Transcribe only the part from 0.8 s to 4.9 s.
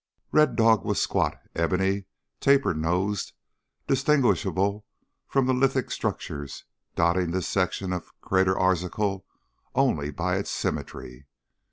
was squat, ebony, taper nosed, distinguishable